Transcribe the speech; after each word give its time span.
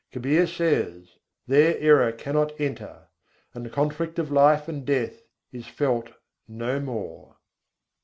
Kabîr 0.11 0.47
says: 0.47 1.19
"There 1.45 1.77
error 1.77 2.11
cannot 2.11 2.59
enter, 2.59 3.09
and 3.53 3.63
the 3.63 3.69
conflict 3.69 4.17
of 4.17 4.31
life 4.31 4.67
and 4.67 4.83
death 4.83 5.21
is 5.51 5.67
felt 5.67 6.13
no 6.47 6.79
more." 6.79 7.35